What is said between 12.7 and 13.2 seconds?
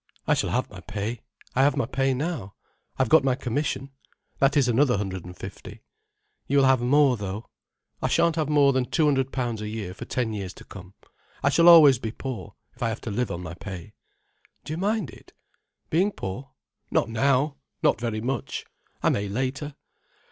if I have to